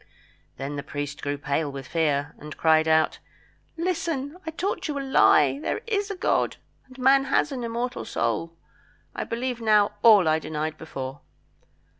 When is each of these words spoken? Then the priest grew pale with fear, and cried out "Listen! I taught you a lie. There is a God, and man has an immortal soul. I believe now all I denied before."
Then 0.57 0.77
the 0.77 0.81
priest 0.81 1.21
grew 1.21 1.37
pale 1.37 1.71
with 1.71 1.85
fear, 1.85 2.33
and 2.39 2.57
cried 2.57 2.87
out 2.87 3.19
"Listen! 3.77 4.35
I 4.47 4.49
taught 4.49 4.87
you 4.87 4.97
a 4.97 5.01
lie. 5.01 5.59
There 5.61 5.81
is 5.85 6.09
a 6.09 6.15
God, 6.15 6.57
and 6.87 6.97
man 6.97 7.25
has 7.25 7.51
an 7.51 7.63
immortal 7.63 8.05
soul. 8.05 8.57
I 9.13 9.23
believe 9.25 9.61
now 9.61 9.91
all 10.01 10.27
I 10.27 10.39
denied 10.39 10.75
before." 10.75 11.21